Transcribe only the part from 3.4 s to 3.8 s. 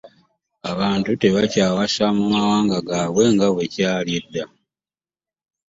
bwe